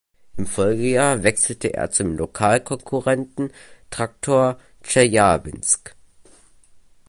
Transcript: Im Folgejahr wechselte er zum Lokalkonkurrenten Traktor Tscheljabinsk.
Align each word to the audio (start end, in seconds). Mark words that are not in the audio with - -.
Im 0.35 0.47
Folgejahr 0.47 1.21
wechselte 1.21 1.75
er 1.75 1.91
zum 1.91 2.17
Lokalkonkurrenten 2.17 3.53
Traktor 3.91 4.57
Tscheljabinsk. 4.81 5.95